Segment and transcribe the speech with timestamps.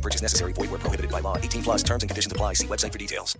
[0.00, 0.52] No purchase necessary.
[0.54, 1.36] Void where prohibited by law.
[1.36, 2.54] 18 plus terms and conditions apply.
[2.54, 3.38] See website for details.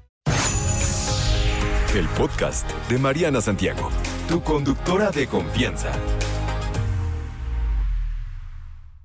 [1.95, 3.91] El podcast de Mariana Santiago,
[4.29, 5.91] tu conductora de confianza.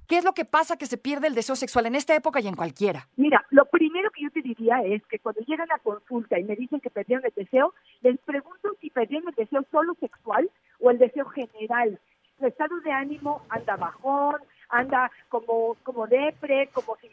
[0.08, 2.48] ¿Qué es lo que pasa que se pierde el deseo sexual en esta época y
[2.48, 3.08] en cualquiera?
[3.16, 6.56] Mira, lo primero que yo te diría es que cuando llegan a consulta y me
[6.56, 10.48] dicen que perdieron el deseo, les pregunto si perdieron el deseo solo sexual
[10.80, 12.00] o el deseo general.
[12.38, 14.36] Su estado de ánimo anda bajón,
[14.70, 17.12] anda como, como depre, como sin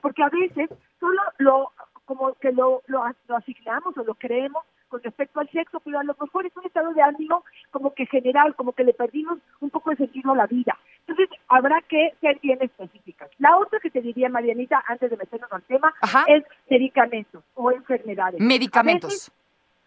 [0.00, 1.72] porque a veces solo lo,
[2.04, 6.04] como que lo, lo, lo asignamos o lo creemos con respecto al sexo, pero a
[6.04, 9.70] lo mejor es un estado de ánimo como que general, como que le perdimos un
[9.70, 10.76] poco de sentido a la vida.
[11.06, 13.30] Entonces, habrá que ser bien específicas.
[13.38, 16.24] La otra que te diría, Marianita, antes de meternos al tema, Ajá.
[16.28, 18.40] es medicamentos o enfermedades.
[18.40, 19.10] Medicamentos.
[19.10, 19.32] Veces,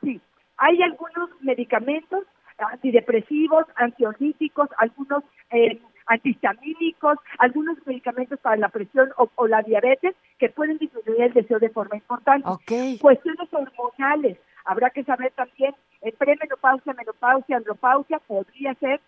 [0.02, 0.22] sí,
[0.58, 2.24] hay algunos medicamentos
[2.58, 5.80] antidepresivos, ansiolíticos, algunos eh,
[6.12, 11.60] antihistamínicos, algunos medicamentos para la presión o, o la diabetes que pueden disminuir el deseo
[11.60, 12.48] de forma importante.
[12.48, 13.00] Ok.
[13.02, 14.38] Cuestiones hormonales.
[14.66, 19.02] Habrá que saber también, eh, premenopausia, menopausia, andropausia podría ser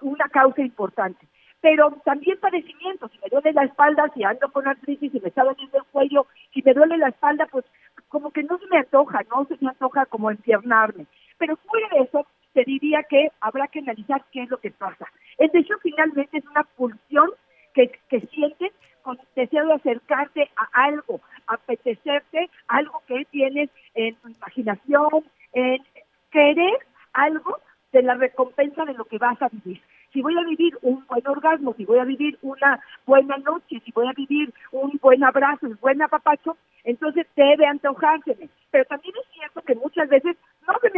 [0.00, 1.26] una causa importante.
[1.60, 5.42] Pero también padecimientos, si me duele la espalda, si ando con artritis, si me está
[5.42, 7.64] doliendo el cuello, si me duele la espalda, pues
[8.08, 11.06] como que no se me antoja, no se me antoja como enfiernarme.
[11.36, 15.06] Pero fuera de eso, te diría que habrá que analizar qué es lo que pasa.
[15.38, 17.30] El deseo finalmente es una pulsión
[17.74, 24.28] que, que sientes con deseo de acercarte a algo, apetecerte algo que tienes en tu
[24.28, 25.82] imaginación, en
[26.30, 26.78] querer
[27.12, 27.58] algo
[27.92, 29.80] de la recompensa de lo que vas a vivir.
[30.12, 33.92] Si voy a vivir un buen orgasmo, si voy a vivir una buena noche, si
[33.92, 38.48] voy a vivir un buen abrazo, un buen apapacho, entonces debe antojárseme.
[38.70, 40.36] Pero también es cierto que muchas veces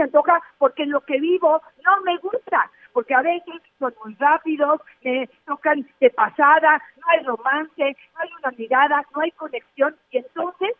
[0.00, 4.80] me antoja porque lo que vivo no me gusta, porque a veces son muy rápidos,
[5.02, 10.18] me tocan de pasada, no hay romance, no hay una mirada, no hay conexión, y
[10.18, 10.70] entonces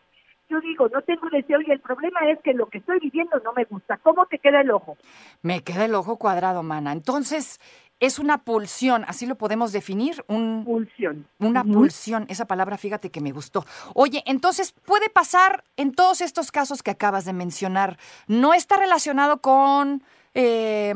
[0.49, 3.53] yo digo, no tengo deseo y el problema es que lo que estoy viviendo no
[3.53, 3.97] me gusta.
[4.03, 4.97] ¿Cómo te queda el ojo?
[5.41, 6.91] Me queda el ojo cuadrado, mana.
[6.91, 7.61] Entonces,
[8.01, 11.25] es una pulsión, así lo podemos definir, un, Pulsión.
[11.39, 12.25] una pulsión.
[12.27, 13.63] Esa palabra, fíjate que me gustó.
[13.93, 17.97] Oye, entonces, puede pasar en todos estos casos que acabas de mencionar,
[18.27, 20.03] no está relacionado con
[20.33, 20.93] eh,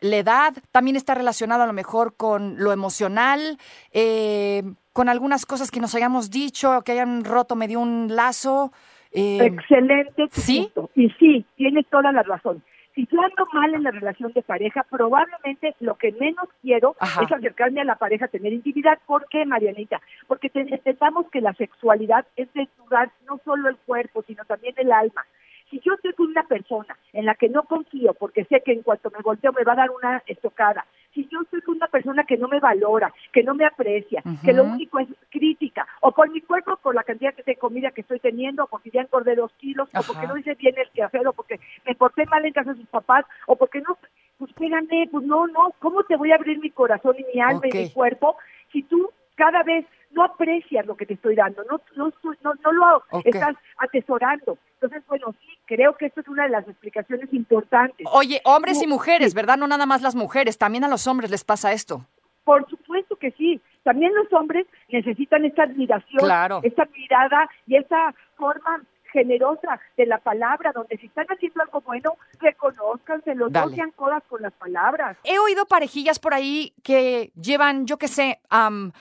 [0.00, 3.58] la edad, también está relacionado a lo mejor con lo emocional,
[3.92, 4.62] eh,
[4.92, 8.72] con algunas cosas que nos hayamos dicho, que hayan roto medio un lazo.
[9.12, 10.28] eh, Excelente.
[10.32, 10.70] ¿sí?
[10.94, 12.62] Y sí, tienes toda la razón.
[12.94, 17.22] Si yo ando mal en la relación de pareja, probablemente lo que menos quiero Ajá.
[17.24, 18.98] es acercarme a la pareja a tener intimidad.
[19.06, 20.00] ¿Por qué, Marianita?
[20.26, 24.92] Porque te- pensamos que la sexualidad es desnudar no solo el cuerpo, sino también el
[24.92, 25.24] alma.
[25.70, 28.82] Si yo estoy con una persona en la que no confío porque sé que en
[28.82, 32.36] cuanto me volteo me va a dar una estocada, si yo con una persona que
[32.36, 36.40] no me valora, que no me aprecia, que lo único es crítica, o por mi
[36.40, 39.88] cuerpo, por la cantidad de comida que estoy teniendo, o porque ya engordé dos kilos,
[39.94, 42.80] o porque no hice bien el quehacer, o porque me porté mal en casa de
[42.80, 43.98] sus papás, o porque no,
[44.38, 47.68] pues espérame, pues no, no, ¿cómo te voy a abrir mi corazón y mi alma
[47.68, 48.36] y mi cuerpo
[48.72, 52.12] si tú cada vez no aprecias lo que te estoy dando, no, no,
[52.42, 53.26] no, no lo Ok.
[53.26, 54.58] estás atesorando?
[54.74, 58.06] Entonces, bueno, sí, creo que esto es una de las explicaciones importantes.
[58.12, 59.32] Oye, hombres y mujeres.
[59.34, 59.56] ¿verdad?
[59.56, 62.04] No nada más las mujeres, también a los hombres les pasa esto.
[62.44, 63.60] Por supuesto que sí.
[63.84, 66.60] También los hombres necesitan esta admiración, Claro.
[66.62, 72.16] esta mirada y esa forma generosa de la palabra, donde si están haciendo algo bueno,
[72.40, 75.16] reconozcanselo, no sean codas con las palabras.
[75.24, 78.92] He oído parejillas por ahí que llevan, yo qué sé, am,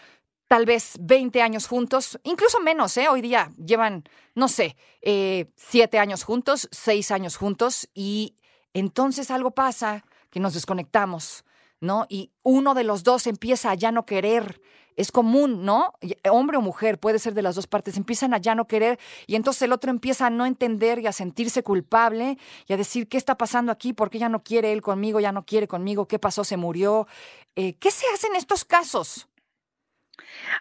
[0.52, 3.08] tal vez 20 años juntos, incluso menos, ¿eh?
[3.08, 4.04] Hoy día llevan,
[4.36, 8.36] no sé, eh, 7 años juntos, 6 años juntos, y
[8.74, 11.46] entonces algo pasa que nos desconectamos,
[11.80, 12.06] ¿no?
[12.10, 14.60] Y uno de los dos empieza a ya no querer.
[14.98, 15.94] Es común, ¿no?
[16.02, 19.00] Y- Hombre o mujer, puede ser de las dos partes, empiezan a ya no querer
[19.28, 22.38] y entonces el otro empieza a no entender y a sentirse culpable
[22.68, 23.94] y a decir, ¿qué está pasando aquí?
[23.94, 25.22] ¿Por qué ya no quiere él conmigo?
[25.22, 26.10] ¿Ya no quiere conmigo?
[26.10, 26.44] ¿Qué pasó?
[26.44, 27.08] ¿Se murió?
[27.56, 29.30] Eh, ¿Qué se hace en estos casos?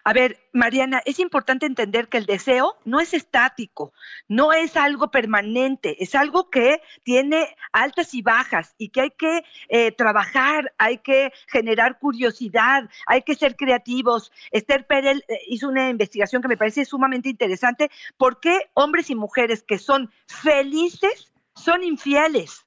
[0.03, 3.93] A ver, Mariana, es importante entender que el deseo no es estático,
[4.27, 9.43] no es algo permanente, es algo que tiene altas y bajas y que hay que
[9.69, 14.31] eh, trabajar, hay que generar curiosidad, hay que ser creativos.
[14.51, 17.89] Esther Perel eh, hizo una investigación que me parece sumamente interesante.
[18.17, 22.65] ¿Por qué hombres y mujeres que son felices son infieles?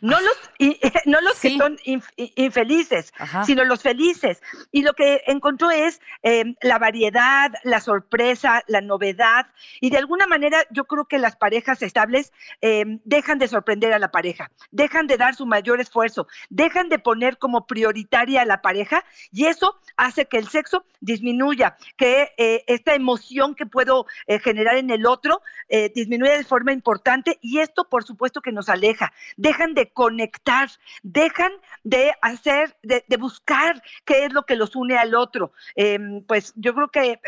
[0.00, 0.50] No los,
[1.06, 3.12] no los que son infelices,
[3.44, 4.42] sino los felices.
[4.72, 9.46] Y lo que encontró es em, la variedad, la sorpresa, la novedad.
[9.80, 13.98] Y de alguna manera yo creo que las parejas estables em, dejan de sorprender a
[13.98, 18.62] la pareja, dejan de dar su mayor esfuerzo, dejan de poner como prioritaria a la
[18.62, 24.38] pareja y eso hace que el sexo disminuya, que eh, esta emoción que puedo eh,
[24.38, 28.68] generar en el otro eh, disminuya de forma importante y esto por supuesto que nos
[28.68, 29.12] aleja.
[29.36, 30.68] Dejan de conectar,
[31.02, 31.52] dejan
[31.84, 35.52] de hacer, de, buscar qué es lo que los une al otro.
[35.74, 37.20] Em, pues yo creo que eh,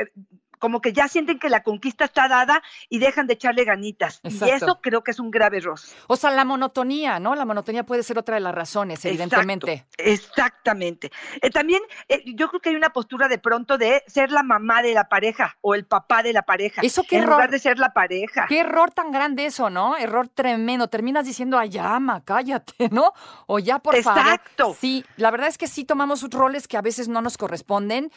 [0.61, 4.21] como que ya sienten que la conquista está dada y dejan de echarle ganitas.
[4.23, 5.81] Y eso creo que es un grave error.
[6.07, 7.35] O sea, la monotonía, ¿no?
[7.35, 9.87] La monotonía puede ser otra de las razones, evidentemente.
[9.97, 11.11] exactamente.
[11.41, 14.83] Eh, también eh, yo creo que hay una postura de pronto de ser la mamá
[14.83, 16.83] de la pareja o el papá de la pareja.
[16.83, 17.37] Eso qué en error.
[17.37, 18.47] lugar de ser la pareja.
[18.47, 19.97] Qué error tan grande eso, ¿no?
[19.97, 20.89] Error tremendo.
[20.89, 23.13] Terminas diciendo, ay, llama, cállate, ¿no?
[23.47, 24.21] O ya, por favor.
[24.21, 24.77] Exacto.
[24.79, 28.11] Sí, la verdad es que sí tomamos roles que a veces no nos corresponden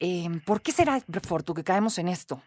[0.00, 0.98] Em, ¿Por qué será,
[1.28, 2.42] Fortu, que caemos en esto?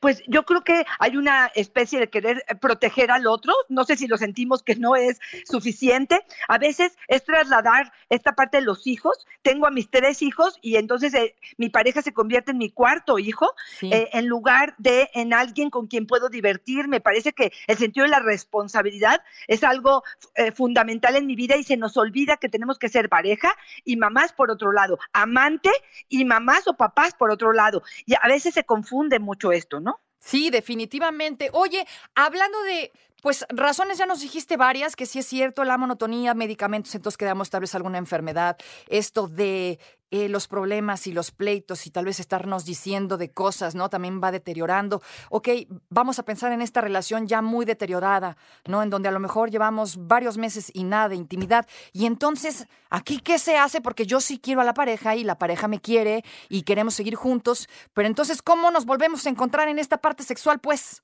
[0.00, 3.96] Pues yo creo que hay una especie de querer eh, proteger al otro, no sé
[3.96, 8.86] si lo sentimos que no es suficiente, a veces es trasladar esta parte de los
[8.86, 12.70] hijos, tengo a mis tres hijos y entonces eh, mi pareja se convierte en mi
[12.70, 13.50] cuarto hijo,
[13.82, 18.04] eh, en lugar de en alguien con quien puedo divertir, me parece que el sentido
[18.04, 20.02] de la responsabilidad es algo
[20.54, 23.54] fundamental en mi vida y se nos olvida que tenemos que ser pareja
[23.84, 25.70] y mamás por otro lado, amante
[26.08, 29.67] y mamás o papás por otro lado, y a veces se confunde mucho esto.
[29.80, 30.00] ¿No?
[30.18, 31.50] Sí, definitivamente.
[31.52, 32.90] Oye, hablando de,
[33.22, 37.50] pues razones ya nos dijiste varias, que sí es cierto, la monotonía, medicamentos, entonces quedamos
[37.50, 38.56] tal vez alguna enfermedad,
[38.88, 39.78] esto de
[40.10, 43.90] eh, los problemas y los pleitos y tal vez estarnos diciendo de cosas, ¿no?
[43.90, 45.02] También va deteriorando.
[45.28, 45.48] Ok,
[45.90, 48.82] vamos a pensar en esta relación ya muy deteriorada, ¿no?
[48.82, 51.66] En donde a lo mejor llevamos varios meses y nada de intimidad.
[51.92, 53.82] Y entonces, ¿aquí qué se hace?
[53.82, 57.14] Porque yo sí quiero a la pareja y la pareja me quiere y queremos seguir
[57.14, 61.02] juntos, pero entonces, ¿cómo nos volvemos a encontrar en esta parte sexual, pues?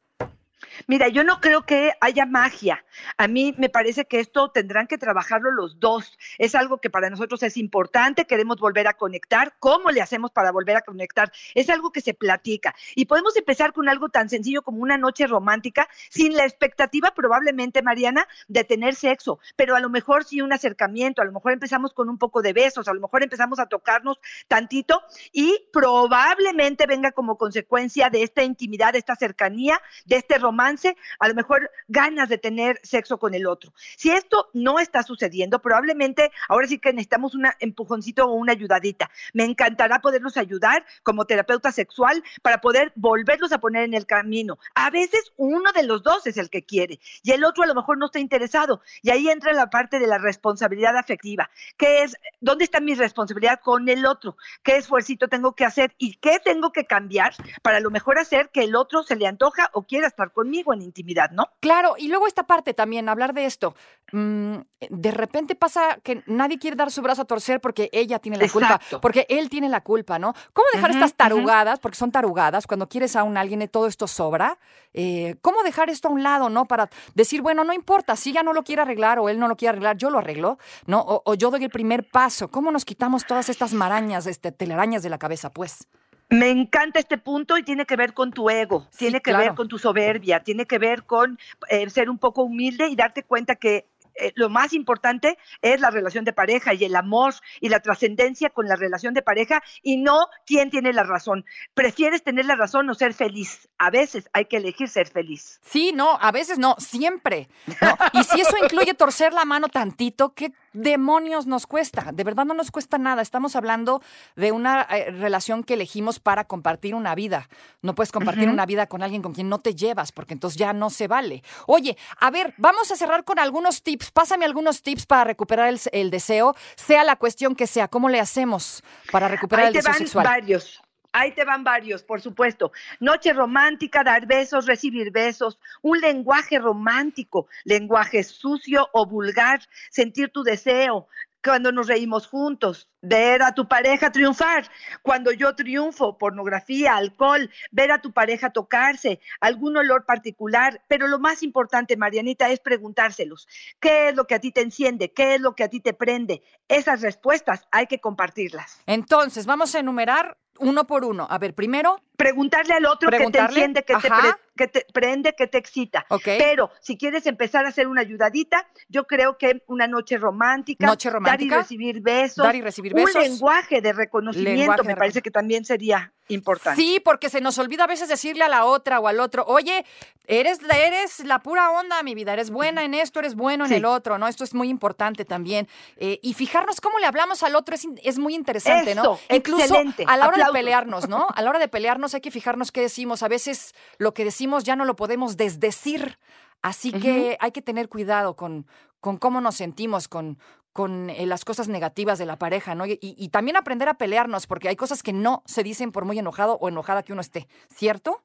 [0.87, 2.85] Mira, yo no creo que haya magia.
[3.17, 6.19] A mí me parece que esto tendrán que trabajarlo los dos.
[6.39, 9.55] Es algo que para nosotros es importante, queremos volver a conectar.
[9.59, 11.33] ¿Cómo le hacemos para volver a conectar?
[11.55, 12.75] Es algo que se platica.
[12.95, 17.83] Y podemos empezar con algo tan sencillo como una noche romántica, sin la expectativa probablemente,
[17.83, 21.93] Mariana, de tener sexo, pero a lo mejor sí un acercamiento, a lo mejor empezamos
[21.93, 24.19] con un poco de besos, a lo mejor empezamos a tocarnos
[24.49, 25.03] tantito
[25.33, 31.29] y probablemente venga como consecuencia de esta intimidad, de esta cercanía, de este romance a
[31.29, 33.73] lo mejor ganas de tener sexo con el otro.
[33.97, 39.11] Si esto no está sucediendo, probablemente ahora sí que necesitamos un empujoncito o una ayudadita.
[39.33, 44.59] Me encantará poderlos ayudar como terapeuta sexual para poder volverlos a poner en el camino.
[44.75, 47.75] A veces uno de los dos es el que quiere y el otro a lo
[47.75, 48.83] mejor no está interesado.
[49.03, 53.61] Y ahí entra la parte de la responsabilidad afectiva, que es, ¿dónde está mi responsabilidad
[53.63, 54.37] con el otro?
[54.63, 58.51] ¿Qué esfuerzo tengo que hacer y qué tengo que cambiar para a lo mejor hacer
[58.51, 60.75] que el otro se le antoja o quiera estar conmigo?
[60.75, 61.49] en intimidad, ¿no?
[61.61, 63.75] Claro, y luego esta parte también, hablar de esto.
[64.13, 64.57] Mm,
[64.91, 68.49] de repente pasa que nadie quiere dar su brazo a torcer porque ella tiene la
[68.49, 70.35] culpa, porque él tiene la culpa, ¿no?
[70.53, 74.07] ¿Cómo dejar estas tarugadas, porque son tarugadas, cuando quieres a un alguien y todo esto
[74.07, 74.59] sobra?
[74.93, 76.67] Eh, ¿Cómo dejar esto a un lado, no?
[76.67, 79.57] Para decir, bueno, no importa, si ella no lo quiere arreglar o él no lo
[79.57, 81.01] quiere arreglar, yo lo arreglo, ¿no?
[81.01, 82.49] O, o yo doy el primer paso.
[82.49, 85.89] ¿Cómo nos quitamos todas estas marañas, este, telarañas de la cabeza, pues?
[86.31, 89.69] Me encanta este punto y tiene que ver con tu ego, tiene que ver con
[89.69, 91.39] tu soberbia, tiene que ver con
[91.69, 95.91] eh, ser un poco humilde y darte cuenta que eh, lo más importante es la
[95.91, 99.97] relación de pareja y el amor y la trascendencia con la relación de pareja y
[99.97, 101.45] no quién tiene la razón.
[101.75, 103.69] Prefieres tener la razón o ser feliz.
[103.79, 105.61] A veces hay que elegir ser feliz.
[105.65, 107.49] Sí, no, a veces no, siempre.
[108.13, 112.11] Y si eso incluye torcer la mano tantito, ¿qué demonios nos cuesta?
[112.13, 113.23] De verdad no nos cuesta nada.
[113.23, 114.03] Estamos hablando
[114.37, 117.49] de una eh, relación que elegimos para compartir una vida.
[117.81, 120.73] No puedes compartir una vida con alguien con quien no te llevas, porque entonces ya
[120.73, 121.43] no se vale.
[121.67, 126.11] Oye, a ver, vamos a cerrar con algunos tips Pásame algunos tips para recuperar el,
[126.11, 127.89] deseo, sea la cuestión que sea.
[127.89, 130.25] ¿Cómo le hacemos para recuperar el deseo van sexual?
[130.25, 130.84] Varios.
[131.17, 132.73] Ahí te van varios, por supuesto.
[132.99, 140.43] Noche romántica, dar besos, recibir besos, un lenguaje romántico, lenguaje sucio o vulgar, sentir tu
[140.43, 141.07] deseo,
[141.45, 144.69] cuando nos reímos juntos, ver a tu pareja triunfar,
[145.03, 151.21] cuando yo triunfo, pornografía, alcohol, ver a tu pareja tocarse, algún olor particular, pero lo
[151.21, 153.47] más importante, Marianita, es preguntárselos,
[153.79, 155.13] ¿qué es lo que a ti te enciende?
[155.13, 156.43] ¿Qué es lo que a ti te prende?
[156.67, 158.81] Esas respuestas hay que compartirlas.
[158.87, 161.27] Entonces, vamos a enumerar uno por uno.
[161.31, 164.39] A ver, primero, Preguntarle al otro que te enciende, que te, ajá.
[164.57, 166.07] Que te prende, que te excita.
[166.11, 166.25] Ok.
[166.39, 171.11] Pero si quieres empezar a hacer una ayudadita, yo creo que una noche romántica, Noche
[171.23, 173.23] dar y recibir besos, dar y recibir un besos.
[173.23, 176.81] lenguaje de reconocimiento, Lenguaje me de parece que también sería importante.
[176.81, 179.85] Sí, porque se nos olvida a veces decirle a la otra o al otro, oye,
[180.27, 183.69] eres, la- eres la pura onda, mi vida, eres buena en esto, eres bueno en
[183.71, 183.75] Sí.
[183.77, 184.27] el otro, ¿no?
[184.27, 185.69] Esto es muy importante también.
[185.99, 189.03] Eh, y fijarnos cómo le hablamos al otro es, es muy interesante, ¿no?
[189.03, 190.05] Eso, Incluso excelente.
[190.07, 190.55] a la hora Aplausos.
[190.55, 191.27] de pelearnos, ¿no?
[191.35, 193.23] A la hora de pelearnos hay que fijarnos qué decimos.
[193.23, 196.19] A veces lo que decimos ya no lo podemos desdecir.
[196.63, 198.67] Así que hay que tener cuidado con,
[199.01, 200.39] con cómo nos sentimos, con,
[200.73, 202.87] con eh, las cosas negativas de la pareja, ¿no?
[202.87, 206.05] Y, y- y también aprender a pelearnos, porque hay cosas que no se dicen por
[206.07, 208.23] muy enojado o enojada que uno esté, ¿cierto?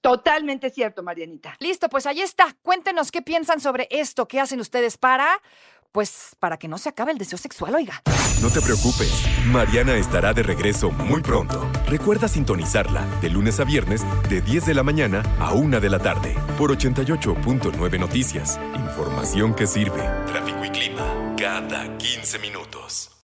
[0.00, 1.56] Totalmente cierto, Marianita.
[1.58, 2.56] Listo, pues ahí está.
[2.62, 5.40] Cuéntenos qué piensan sobre esto, qué hacen ustedes para,
[5.98, 8.02] pues, para que no se acabe el deseo sexual, oiga.
[8.40, 9.10] No te preocupes,
[9.46, 11.68] Mariana estará de regreso muy pronto.
[11.88, 15.98] Recuerda sintonizarla de lunes a viernes de 10 de la mañana a 1 de la
[15.98, 18.60] tarde por 88.9 Noticias.
[18.76, 20.04] Información que sirve.
[20.28, 23.10] Tráfico y clima cada 15 minutos.